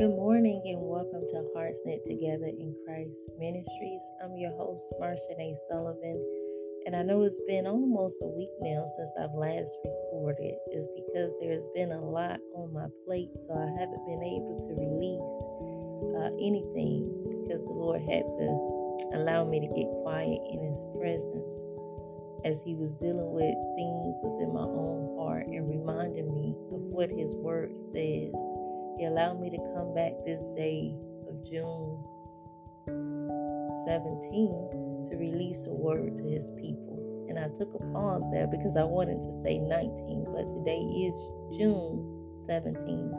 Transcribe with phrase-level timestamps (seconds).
[0.00, 4.00] Good morning and welcome to Hearts Knit Together in Christ Ministries.
[4.24, 5.52] I'm your host, Marsha A.
[5.68, 6.16] Sullivan,
[6.86, 10.56] and I know it's been almost a week now since I've last recorded.
[10.72, 14.72] It's because there's been a lot on my plate, so I haven't been able to
[14.72, 15.36] release
[16.16, 17.04] uh, anything
[17.44, 21.60] because the Lord had to allow me to get quiet in His presence
[22.48, 27.12] as He was dealing with things within my own heart and reminding me of what
[27.12, 28.32] His Word says.
[28.98, 30.94] He allowed me to come back this day
[31.28, 32.02] of June
[33.86, 37.26] 17th to release a word to his people.
[37.28, 41.14] And I took a pause there because I wanted to say 19, but today is
[41.56, 43.14] June 17th.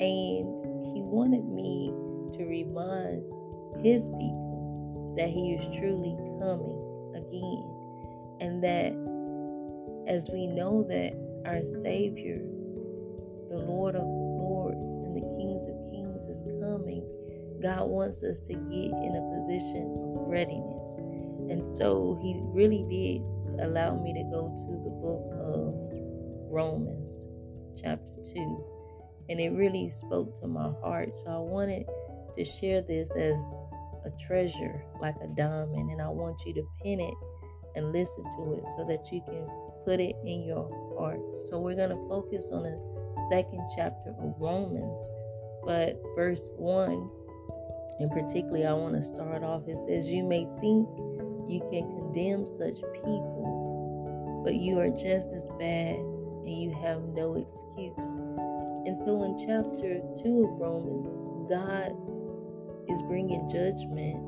[0.00, 0.60] And
[0.94, 1.92] he wanted me
[2.36, 3.22] to remind
[3.84, 7.72] his people that he is truly coming again.
[8.40, 8.92] And that
[10.10, 11.12] as we know that
[11.46, 12.40] our Savior,
[13.48, 14.25] the Lord of
[14.94, 17.04] and the kings of kings is coming,
[17.62, 20.98] God wants us to get in a position of readiness.
[21.50, 23.22] And so he really did
[23.60, 25.74] allow me to go to the book of
[26.50, 27.26] Romans,
[27.80, 28.64] chapter 2.
[29.28, 31.16] And it really spoke to my heart.
[31.16, 31.86] So I wanted
[32.34, 33.38] to share this as
[34.04, 35.90] a treasure, like a diamond.
[35.90, 37.14] And I want you to pin it
[37.74, 39.48] and listen to it so that you can
[39.84, 41.20] put it in your heart.
[41.46, 42.95] So we're going to focus on a
[43.30, 45.08] second chapter of Romans,
[45.64, 47.10] but verse 1,
[48.00, 50.88] and particularly I want to start off, it says, You may think
[51.48, 57.34] you can condemn such people, but you are just as bad and you have no
[57.34, 58.16] excuse.
[58.86, 61.08] And so in chapter 2 of Romans,
[61.48, 61.92] God
[62.88, 64.20] is bringing judgment,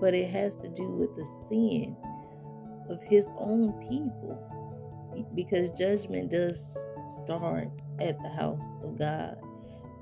[0.00, 1.96] but it has to do with the sin
[2.88, 4.42] of his own people
[5.34, 6.76] because judgment does
[7.10, 7.68] start
[8.00, 9.36] at the house of God.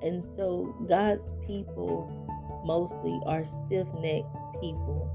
[0.03, 2.11] And so God's people
[2.65, 4.27] mostly are stiff necked
[4.61, 5.11] people,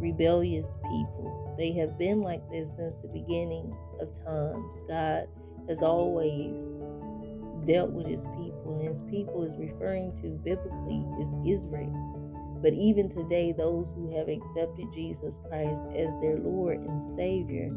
[0.00, 1.54] rebellious people.
[1.58, 4.82] They have been like this since the beginning of times.
[4.88, 5.28] God
[5.68, 6.74] has always
[7.66, 12.58] dealt with his people, and his people is referring to biblically is Israel.
[12.62, 17.70] But even today, those who have accepted Jesus Christ as their Lord and Savior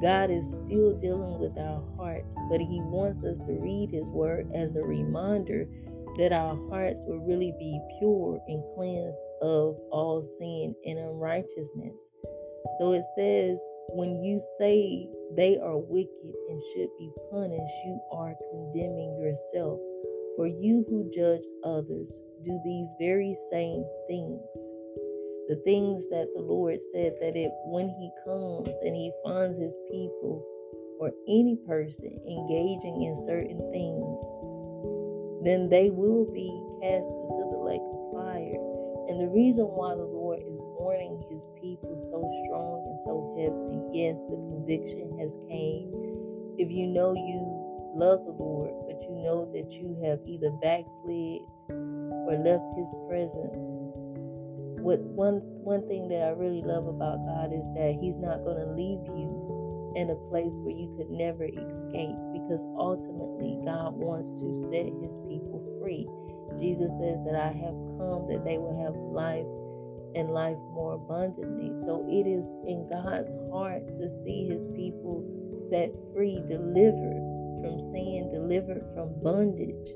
[0.00, 4.50] God is still dealing with our hearts, but He wants us to read His Word
[4.54, 5.66] as a reminder
[6.18, 11.96] that our hearts will really be pure and cleansed of all sin and unrighteousness.
[12.78, 13.60] So it says,
[13.90, 19.80] when you say they are wicked and should be punished, you are condemning yourself.
[20.36, 24.40] For you who judge others do these very same things
[25.48, 29.76] the things that the Lord said that it when he comes and he finds his
[29.90, 30.44] people
[31.00, 34.20] or any person engaging in certain things,
[35.48, 36.52] then they will be
[36.84, 38.60] cast into the lake of fire.
[39.08, 43.80] And the reason why the Lord is warning his people so strong and so heavily,
[43.96, 45.88] yes, the conviction has came.
[46.60, 47.40] If you know you
[47.96, 51.40] love the Lord, but you know that you have either backslid
[51.72, 53.87] or left his presence,
[54.80, 58.58] what one one thing that I really love about God is that He's not going
[58.58, 64.40] to leave you in a place where you could never escape because ultimately God wants
[64.40, 66.06] to set His people free.
[66.58, 69.48] Jesus says that I have come that they will have life
[70.14, 71.74] and life more abundantly.
[71.84, 75.24] So it is in God's heart to see His people
[75.68, 77.20] set free, delivered
[77.60, 79.90] from sin, delivered from bondage.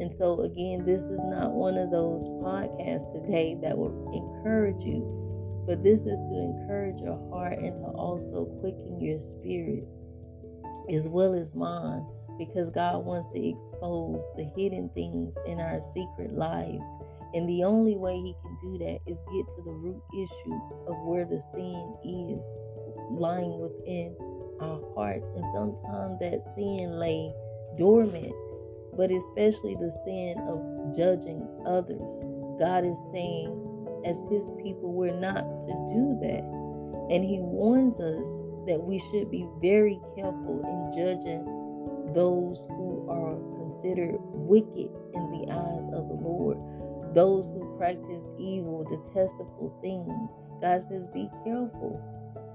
[0.00, 5.64] And so, again, this is not one of those podcasts today that will encourage you,
[5.66, 9.84] but this is to encourage your heart and to also quicken your spirit
[10.90, 12.06] as well as mine
[12.38, 16.86] because God wants to expose the hidden things in our secret lives.
[17.34, 20.96] And the only way He can do that is get to the root issue of
[21.04, 22.46] where the sin is
[23.10, 24.16] lying within
[24.60, 25.26] our hearts.
[25.34, 27.32] And sometimes that sin lay
[27.76, 28.32] dormant
[28.98, 30.58] but especially the sin of
[30.94, 32.24] judging others.
[32.58, 33.54] God is saying,
[34.04, 36.42] as His people, we're not to do that.
[37.14, 38.26] And He warns us
[38.66, 41.46] that we should be very careful in judging
[42.12, 46.58] those who are considered wicked in the eyes of the Lord,
[47.14, 50.34] those who practice evil, detestable things.
[50.60, 52.02] God says, be careful.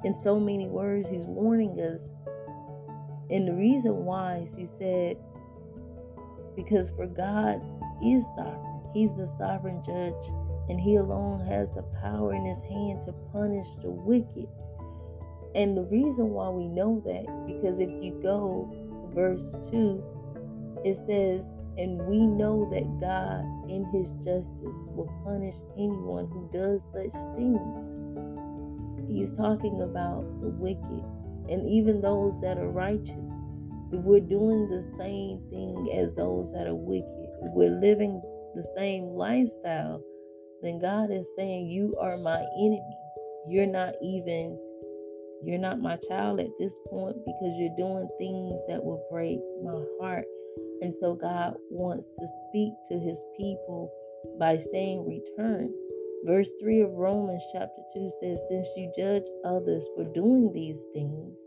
[0.03, 2.09] In so many words, He's warning us.
[3.29, 5.17] And the reason why He said,
[6.55, 7.61] because for God
[8.03, 8.81] is sovereign.
[8.93, 10.29] He's the sovereign judge,
[10.69, 14.47] and He alone has the power in His hand to punish the wicked.
[15.55, 20.03] And the reason why we know that, because if you go to verse 2,
[20.85, 26.81] it says, And we know that God, in His justice, will punish anyone who does
[26.91, 27.97] such things.
[29.07, 31.03] He's talking about the wicked
[31.49, 33.41] and even those that are righteous.
[33.93, 38.21] We're doing the same thing as those that are wicked, we're living
[38.55, 40.01] the same lifestyle,
[40.61, 42.97] then God is saying, You are my enemy.
[43.47, 44.57] You're not even,
[45.43, 49.83] you're not my child at this point because you're doing things that will break my
[49.99, 50.25] heart.
[50.81, 53.91] And so God wants to speak to his people
[54.39, 55.73] by saying, Return.
[56.25, 61.43] Verse 3 of Romans chapter 2 says, Since you judge others for doing these things,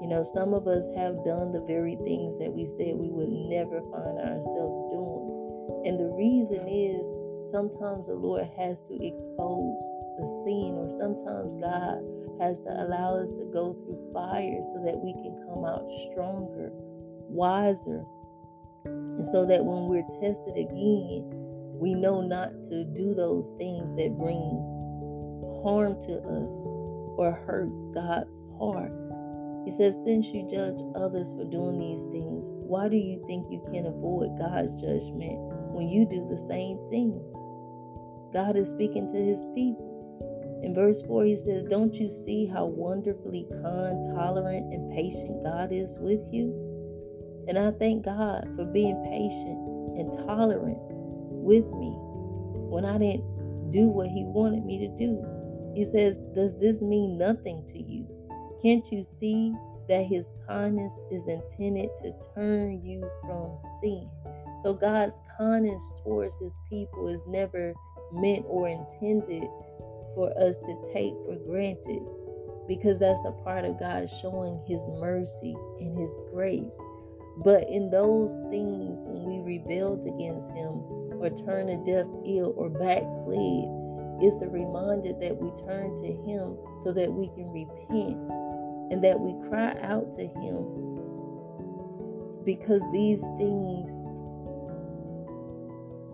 [0.00, 3.28] you know, some of us have done the very things that we said we would
[3.28, 5.84] never find ourselves doing.
[5.84, 7.04] And the reason is
[7.50, 9.84] sometimes the Lord has to expose
[10.16, 12.00] the sin, or sometimes God
[12.40, 16.72] has to allow us to go through fire so that we can come out stronger,
[17.28, 18.04] wiser,
[18.84, 21.28] and so that when we're tested again,
[21.76, 24.40] we know not to do those things that bring
[25.62, 26.60] harm to us
[27.16, 28.92] or hurt God's heart.
[29.64, 33.62] He says, Since you judge others for doing these things, why do you think you
[33.72, 35.36] can avoid God's judgment
[35.72, 37.22] when you do the same things?
[38.32, 39.90] God is speaking to his people.
[40.62, 45.72] In verse 4, he says, Don't you see how wonderfully kind, tolerant, and patient God
[45.72, 46.52] is with you?
[47.48, 49.58] And I thank God for being patient
[49.98, 51.92] and tolerant with me
[52.70, 55.24] when I didn't do what he wanted me to do.
[55.74, 58.06] He says, Does this mean nothing to you?
[58.62, 59.54] Can't you see
[59.88, 64.08] that his kindness is intended to turn you from sin?
[64.62, 67.72] So God's kindness towards his people is never
[68.12, 69.48] meant or intended
[70.14, 72.02] for us to take for granted
[72.68, 76.78] because that's a part of God showing his mercy and his grace.
[77.38, 80.82] But in those things, when we rebelled against him
[81.18, 83.64] or turned a deaf ear or backslid,
[84.20, 88.49] it's a reminder that we turn to him so that we can repent
[88.90, 90.80] and that we cry out to Him
[92.44, 94.06] because these things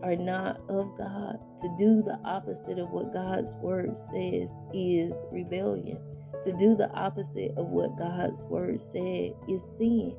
[0.03, 1.39] are not of God.
[1.61, 5.99] To do the opposite of what God's word says is rebellion.
[6.45, 10.15] To do the opposite of what God's word said is sin.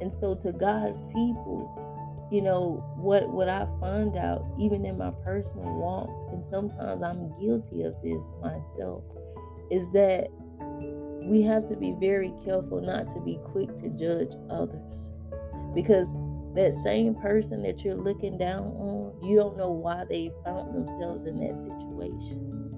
[0.00, 5.12] And so to God's people, you know, what what I find out even in my
[5.24, 9.04] personal walk, and sometimes I'm guilty of this myself,
[9.70, 10.28] is that
[11.32, 15.10] we have to be very careful not to be quick to judge others
[15.74, 16.12] because
[16.54, 21.24] that same person that you're looking down on, you don't know why they found themselves
[21.24, 22.68] in that situation.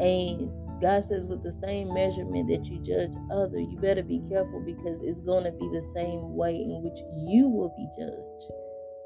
[0.00, 0.48] And
[0.80, 5.02] God says, with the same measurement that you judge other, you better be careful because
[5.02, 6.96] it's going to be the same way in which
[7.28, 8.52] you will be judged,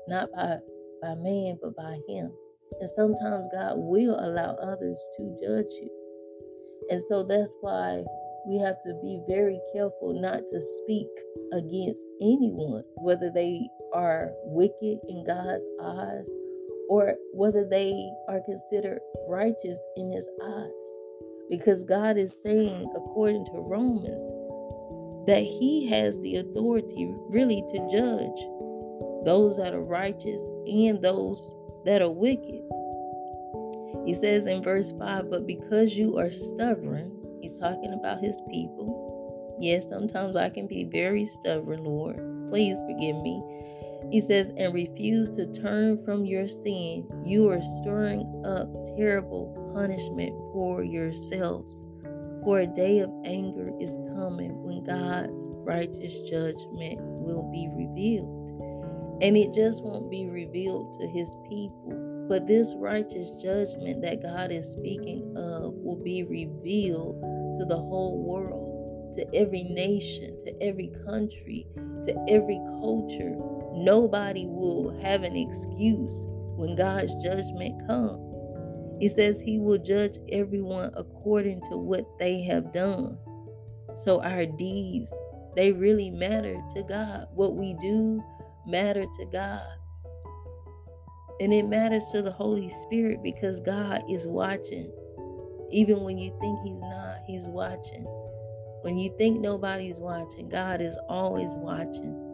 [0.06, 0.58] not by
[1.02, 2.30] by man, but by Him.
[2.78, 5.90] And sometimes God will allow others to judge you,
[6.90, 8.04] and so that's why
[8.48, 11.08] we have to be very careful not to speak
[11.52, 16.28] against anyone, whether they are wicked in God's eyes
[16.88, 20.96] or whether they are considered righteous in his eyes.
[21.50, 24.24] Because God is saying, according to Romans,
[25.26, 32.00] that he has the authority really to judge those that are righteous and those that
[32.00, 32.62] are wicked.
[34.06, 37.17] He says in verse 5 But because you are stubborn,
[37.58, 39.56] talking about his people.
[39.60, 42.48] Yes, sometimes I can be very stubborn, Lord.
[42.48, 43.42] Please forgive me.
[44.10, 47.06] He says, and refuse to turn from your sin.
[47.24, 51.84] You are stirring up terrible punishment for yourselves.
[52.44, 58.50] For a day of anger is coming when God's righteous judgment will be revealed.
[59.20, 64.52] And it just won't be revealed to his people but this righteous judgment that God
[64.52, 67.16] is speaking of will be revealed
[67.58, 71.66] to the whole world, to every nation, to every country,
[72.04, 73.34] to every culture.
[73.74, 78.34] Nobody will have an excuse when God's judgment comes.
[79.00, 83.16] He says he will judge everyone according to what they have done.
[84.04, 85.12] So our deeds,
[85.54, 87.26] they really matter to God.
[87.34, 88.22] What we do
[88.66, 89.66] matter to God.
[91.40, 94.90] And it matters to the Holy Spirit because God is watching.
[95.70, 98.04] Even when you think He's not, He's watching.
[98.82, 102.24] When you think nobody's watching, God is always watching.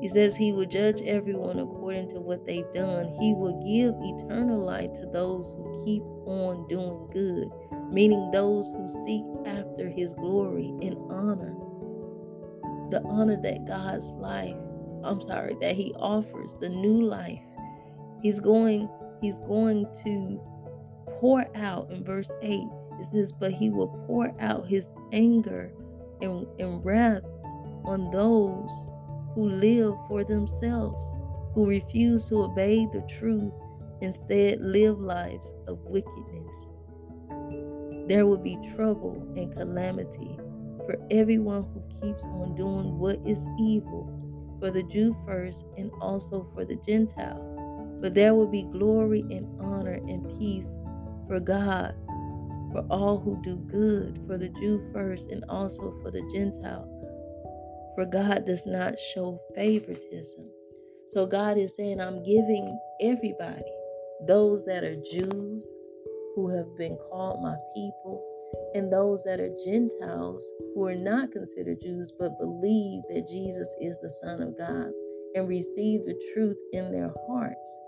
[0.00, 3.12] He says He will judge everyone according to what they've done.
[3.20, 7.48] He will give eternal life to those who keep on doing good,
[7.92, 11.54] meaning those who seek after His glory and honor.
[12.90, 14.56] The honor that God's life
[15.04, 17.40] I'm sorry, that he offers the new life.
[18.20, 18.88] He's going,
[19.20, 20.40] he's going to
[21.20, 22.60] pour out in verse 8.
[23.00, 25.72] It says, But he will pour out his anger
[26.20, 27.22] and, and wrath
[27.84, 28.90] on those
[29.34, 31.16] who live for themselves,
[31.54, 33.52] who refuse to obey the truth,
[34.00, 36.70] instead live lives of wickedness.
[38.08, 40.38] There will be trouble and calamity
[40.86, 44.14] for everyone who keeps on doing what is evil,
[44.58, 47.98] for the Jew first and also for the Gentile.
[48.00, 50.66] But there will be glory and honor and peace
[51.28, 51.94] for God,
[52.72, 56.88] for all who do good, for the Jew first and also for the Gentile.
[57.94, 60.44] For God does not show favoritism.
[61.06, 63.72] So God is saying, I'm giving everybody,
[64.26, 65.78] those that are Jews
[66.34, 68.24] who have been called my people,
[68.74, 73.96] and those that are Gentiles who are not considered Jews but believe that Jesus is
[74.00, 74.92] the Son of God
[75.34, 77.78] and receive the truth in their hearts.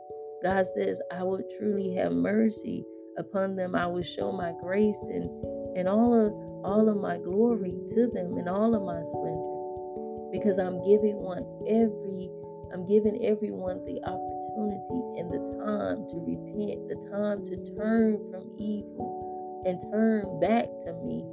[0.42, 2.85] God says, I will truly have mercy
[3.19, 3.75] upon them.
[3.75, 5.29] I will show my grace and,
[5.76, 6.33] and all of
[6.64, 10.31] all of my glory to them and all of my splendor.
[10.33, 12.31] Because I'm giving one every
[12.73, 18.47] I'm giving everyone the opportunity and the time to repent, the time to turn from
[18.59, 21.26] evil and turn back to me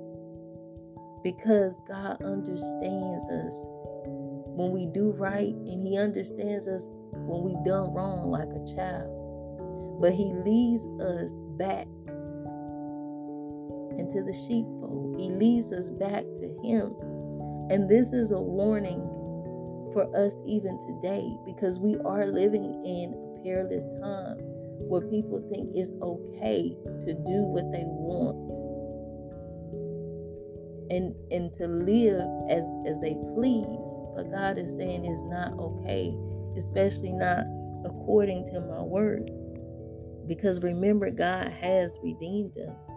[1.24, 3.65] because God understands us
[4.57, 10.01] when we do right and He understands us when we've done wrong like a child.
[10.01, 11.87] But He leads us back
[13.97, 16.95] into the sheepfold, He leads us back to Him.
[17.69, 18.99] And this is a warning
[19.93, 24.37] for us even today because we are living in a perilous time
[24.87, 28.37] where people think it's okay to do what they want
[30.89, 33.89] and and to live as as they please.
[34.15, 36.15] But god is saying it's not okay
[36.57, 37.45] especially not
[37.85, 39.29] according to my word
[40.27, 42.88] because remember god has redeemed us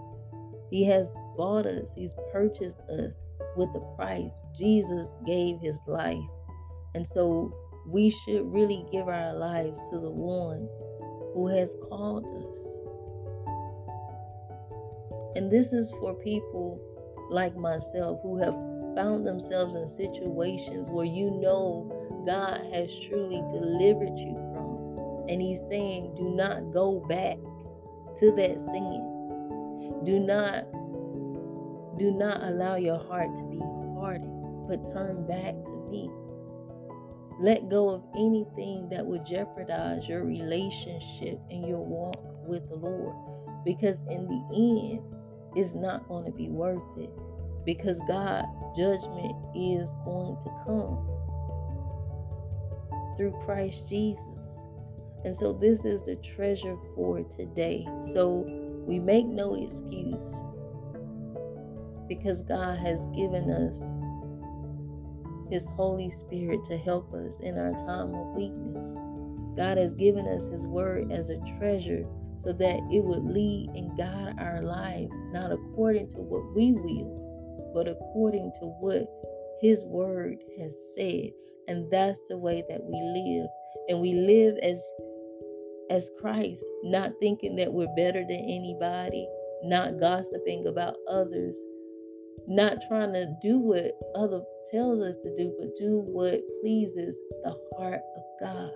[0.70, 6.18] he has bought us he's purchased us with a price jesus gave his life
[6.94, 7.52] and so
[7.86, 10.68] we should really give our lives to the one
[11.34, 12.78] who has called us.
[15.36, 16.80] And this is for people
[17.30, 18.54] like myself who have
[18.96, 24.49] found themselves in situations where you know God has truly delivered you.
[25.28, 27.36] And He's saying, do not go back
[28.16, 30.02] to that sin.
[30.04, 30.64] Do not
[31.98, 36.10] do not allow your heart to be hardened, but turn back to me.
[37.38, 43.14] Let go of anything that would jeopardize your relationship and your walk with the Lord.
[43.64, 45.02] Because in the end,
[45.56, 47.10] it's not going to be worth it.
[47.66, 48.44] Because God,
[48.76, 51.06] judgment is going to come
[53.16, 54.62] through Christ Jesus.
[55.24, 57.86] And so this is the treasure for today.
[58.12, 58.44] So
[58.86, 60.34] we make no excuse
[62.08, 63.84] because God has given us
[65.50, 68.94] his Holy Spirit to help us in our time of weakness.
[69.56, 73.98] God has given us His Word as a treasure so that it would lead and
[73.98, 79.10] guide our lives, not according to what we will, but according to what
[79.60, 81.30] His Word has said.
[81.66, 83.48] And that's the way that we live.
[83.88, 84.80] And we live as
[85.90, 89.28] as Christ, not thinking that we're better than anybody,
[89.64, 91.62] not gossiping about others,
[92.46, 97.54] not trying to do what other tells us to do, but do what pleases the
[97.76, 98.70] heart of God.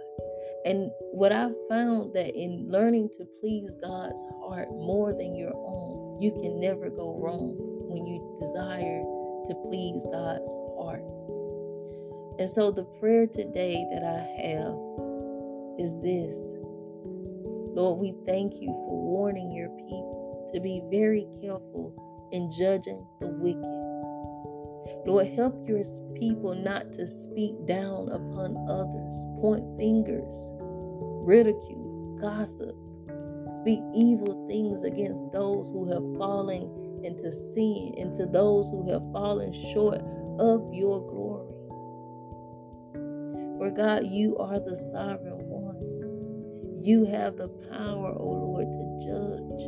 [0.67, 6.21] And what I've found that in learning to please God's heart more than your own,
[6.21, 7.55] you can never go wrong
[7.89, 9.03] when you desire
[9.47, 11.05] to please God's heart.
[12.39, 14.75] And so the prayer today that I have
[15.79, 16.55] is this
[17.75, 21.93] Lord, we thank you for warning your people to be very careful
[22.31, 25.05] in judging the wicked.
[25.07, 25.83] Lord, help your
[26.15, 30.51] people not to speak down upon others, point fingers,
[31.27, 32.77] ridicule, gossip,
[33.57, 39.53] speak evil things against those who have fallen into sin, into those who have fallen
[39.73, 40.01] short
[40.39, 41.51] of your glory.
[43.59, 45.24] For God, you are the sovereign.
[46.85, 49.65] You have the power, O oh Lord, to judge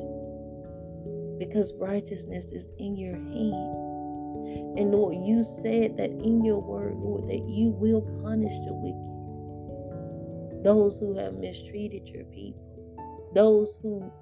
[1.39, 4.79] because righteousness is in your hand.
[4.79, 10.63] And Lord, you said that in your word, Lord, that you will punish the wicked,
[10.63, 14.13] those who have mistreated your people, those who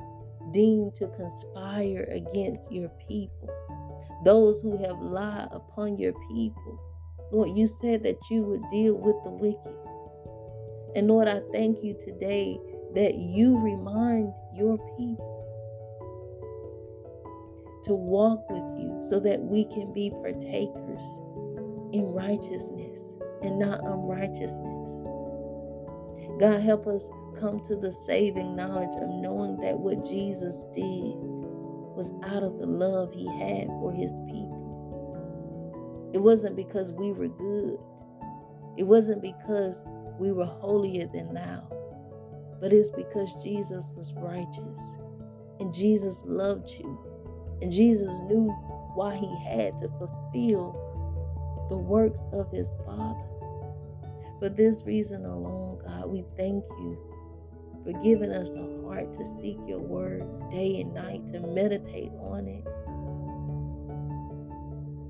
[0.52, 3.50] deem to conspire against your people,
[4.24, 6.78] those who have lied upon your people.
[7.32, 9.74] Lord, you said that you would deal with the wicked.
[10.94, 12.56] And Lord, I thank you today
[12.94, 15.34] that you remind your people
[17.84, 21.20] to walk with you so that we can be partakers
[21.92, 25.02] in righteousness and not unrighteousness.
[26.40, 27.08] God, help us
[27.38, 31.14] come to the saving knowledge of knowing that what Jesus did
[31.94, 34.72] was out of the love he had for his people.
[36.14, 37.78] It wasn't because we were good,
[38.76, 39.84] it wasn't because
[40.18, 41.68] we were holier than thou,
[42.60, 44.92] but it's because Jesus was righteous
[45.60, 46.98] and Jesus loved you
[47.62, 48.50] and Jesus knew
[48.94, 50.80] why he had to fulfill
[51.68, 53.24] the works of his Father.
[54.38, 56.98] For this reason alone, God, we thank you
[57.84, 62.46] for giving us a heart to seek your word day and night, to meditate on
[62.48, 62.64] it.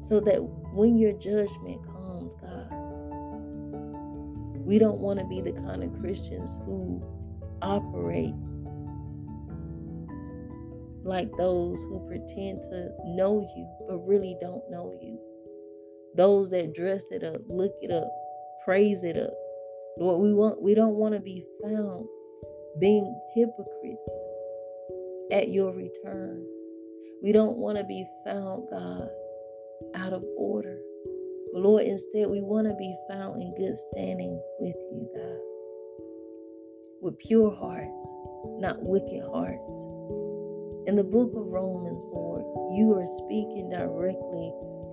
[0.04, 0.38] So that
[0.72, 2.68] when your judgment comes, God,
[4.64, 7.02] we don't want to be the kind of Christians who
[7.64, 8.34] operate
[11.04, 15.18] like those who pretend to know you but really don't know you.
[16.16, 18.08] Those that dress it up, look it up,
[18.64, 19.34] praise it up.
[19.98, 22.06] Lord, we want we don't want to be found
[22.80, 24.22] being hypocrites
[25.32, 26.44] at your return.
[27.22, 29.08] We don't want to be found, God,
[29.94, 30.78] out of order.
[31.52, 35.53] But Lord, instead, we want to be found in good standing with you, God.
[37.04, 38.08] With pure hearts,
[38.60, 39.74] not wicked hearts.
[40.88, 42.40] In the book of Romans, Lord,
[42.72, 44.50] you are speaking directly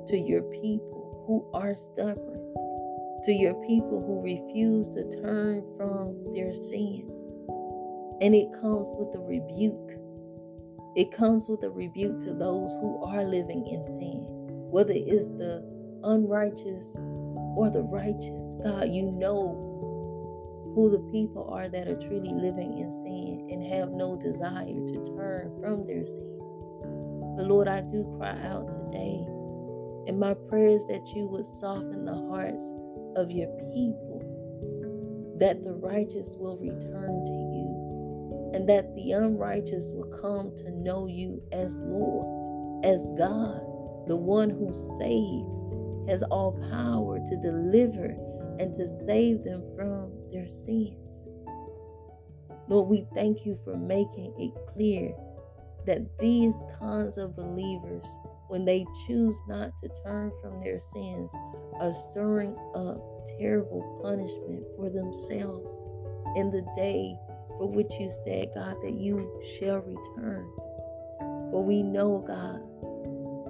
[0.09, 2.35] to your people who are stubborn,
[3.23, 7.31] to your people who refuse to turn from their sins.
[8.19, 9.95] And it comes with a rebuke.
[10.97, 14.27] It comes with a rebuke to those who are living in sin,
[14.69, 15.63] whether it's the
[16.03, 16.93] unrighteous
[17.55, 18.55] or the righteous.
[18.61, 19.60] God, you know
[20.75, 25.15] who the people are that are truly living in sin and have no desire to
[25.17, 26.69] turn from their sins.
[27.37, 29.25] But Lord, I do cry out today.
[30.07, 32.73] And my prayer is that you would soften the hearts
[33.15, 34.39] of your people,
[35.39, 37.71] that the righteous will return to you
[38.53, 43.61] and that the unrighteous will come to know you as Lord, as God,
[44.07, 45.73] the one who saves,
[46.09, 48.15] has all power to deliver
[48.59, 51.25] and to save them from their sins.
[52.67, 55.13] Lord, we thank you for making it clear
[55.85, 58.05] that these kinds of believers,
[58.47, 61.31] when they choose not to turn from their sins,
[61.79, 65.83] are stirring up terrible punishment for themselves
[66.35, 67.15] in the day
[67.57, 70.49] for which you said, God, that you shall return.
[71.51, 72.61] For we know, God,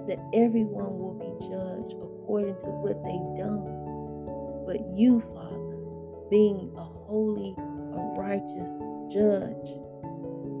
[0.08, 3.64] that everyone will be judged according to what they've done.
[4.66, 5.61] But you, Father,
[6.32, 8.78] being a holy, a righteous
[9.12, 9.76] judge,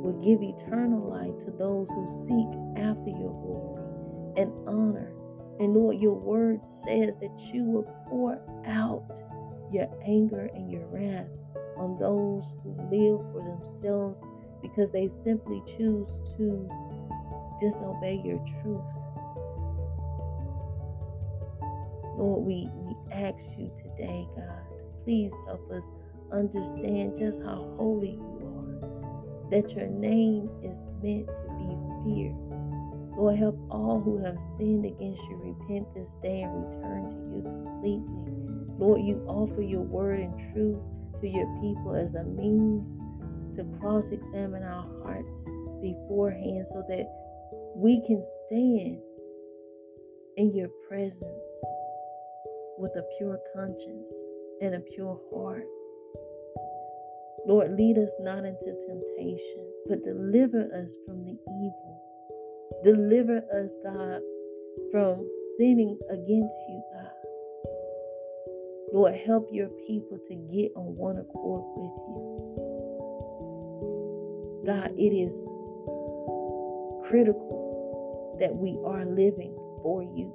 [0.04, 5.14] will give eternal life to those who seek after your glory and honor.
[5.60, 9.18] And Lord, your word says that you will pour out
[9.72, 11.30] your anger and your wrath
[11.78, 14.20] on those who live for themselves
[14.60, 16.68] because they simply choose to
[17.58, 18.94] disobey your truth.
[22.18, 24.61] Lord, we, we ask you today, God,
[25.04, 25.84] please help us
[26.32, 28.40] understand just how holy you
[28.82, 32.36] are, that your name is meant to be feared.
[33.16, 37.42] Lord, help all who have sinned against you repent this day and return to you
[37.42, 38.02] completely.
[38.78, 40.80] Lord, you offer your word and truth
[41.20, 43.02] to your people as a means
[43.56, 45.48] to cross examine our hearts
[45.82, 47.06] beforehand so that
[47.76, 48.98] we can stand
[50.36, 51.22] in your presence
[52.78, 54.10] with a pure conscience
[54.62, 55.66] and a pure heart.
[57.46, 62.00] Lord, lead us not into temptation, but deliver us from the evil.
[62.84, 64.22] Deliver us, God,
[64.92, 67.10] from sinning against you, God.
[68.92, 72.22] Lord, help your people to get on one accord with you.
[74.64, 75.32] God, it is
[77.08, 80.32] critical that we are living for you,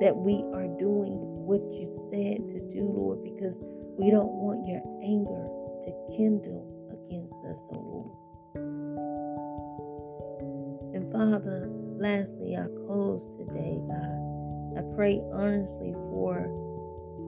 [0.00, 3.58] that we are doing what you said to do, Lord, because
[3.98, 5.50] we don't want your anger
[5.82, 6.62] to kindle
[6.94, 8.14] against us, oh Lord.
[10.94, 11.66] And Father,
[11.98, 14.78] lastly, I close today, God.
[14.78, 16.46] I pray earnestly for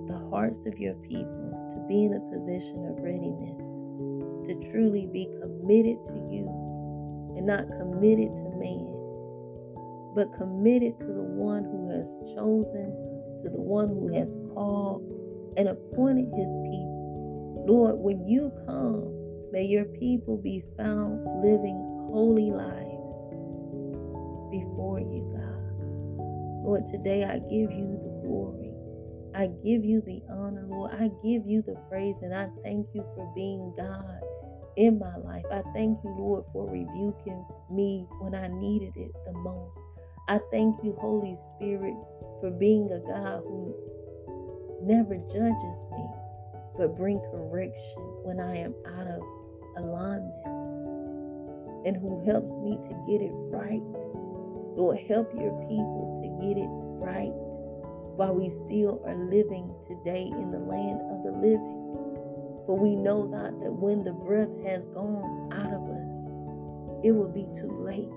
[0.07, 3.75] the hearts of your people to be in a position of readiness,
[4.47, 6.47] to truly be committed to you
[7.35, 8.87] and not committed to man,
[10.15, 13.02] but committed to the one who has chosen,
[13.43, 15.03] to the one who has called
[15.57, 16.93] and appointed his people
[17.67, 19.15] Lord, when you come,
[19.53, 21.79] may your people be found living
[22.11, 23.13] holy lives
[24.51, 25.87] before you, God.
[26.65, 28.73] Lord, today I give you the glory.
[29.35, 30.93] I give you the honor, Lord.
[30.93, 34.21] I give you the praise, and I thank you for being God
[34.77, 35.45] in my life.
[35.53, 39.79] I thank you, Lord, for rebuking me when I needed it the most.
[40.29, 41.97] I thank you, Holy Spirit,
[42.41, 43.75] for being a God who
[44.83, 46.07] never judges me,
[46.79, 49.23] but bring correction when I am out of
[49.77, 50.47] alignment
[51.85, 53.83] and who helps me to get it right.
[54.77, 56.71] Lord, help your people to get it
[57.03, 57.33] right
[58.17, 61.83] while we still are living today in the land of the living.
[62.67, 66.17] For we know, God, that when the breath has gone out of us,
[67.05, 68.09] it will be too late.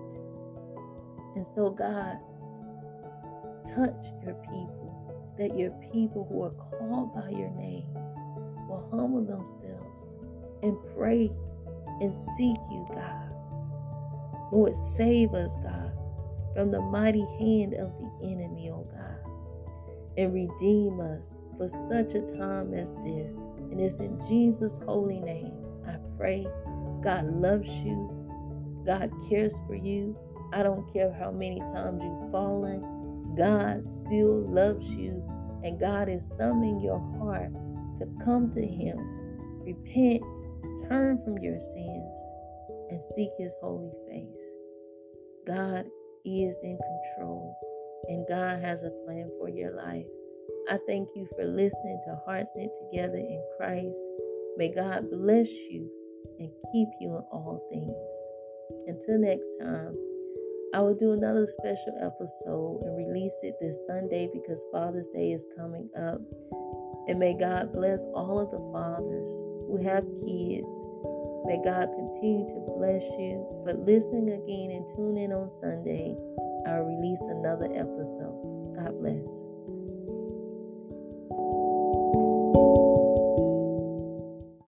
[1.36, 2.20] And so, God,
[3.68, 7.88] touch your people, that your people who are called by your name
[8.68, 10.16] will humble themselves
[10.64, 11.32] and pray
[12.02, 13.32] and seek you, God.
[14.52, 15.92] Lord, save us, God,
[16.54, 19.32] from the mighty hand of the enemy, oh God,
[20.18, 23.36] and redeem us for such a time as this.
[23.72, 25.54] And it's in Jesus' holy name
[25.88, 26.48] I pray.
[27.04, 28.26] God loves you.
[28.86, 30.18] God cares for you.
[30.54, 33.36] I don't care how many times you've fallen.
[33.38, 35.24] God still loves you.
[35.64, 37.52] And God is summoning your heart
[37.98, 38.98] to come to Him,
[39.66, 40.22] repent,
[40.88, 42.20] turn from your sins,
[42.92, 44.52] and seek His holy face.
[45.48, 45.86] God
[46.24, 47.58] is in control,
[48.08, 50.06] and God has a plan for your life.
[50.70, 54.00] I thank you for listening to Hearts Knit Together in Christ.
[54.58, 55.90] May God bless you
[56.40, 58.88] and keep you in all things.
[58.88, 59.96] Until next time,
[60.76, 65.46] I will do another special episode and release it this Sunday because Father's Day is
[65.56, 66.20] coming up.
[67.08, 69.30] And may God bless all of the fathers
[69.72, 70.76] who have kids.
[71.48, 73.64] May God continue to bless you.
[73.64, 76.12] But listening again and tune in on Sunday,
[76.68, 78.76] I'll release another episode.
[78.76, 79.55] God bless.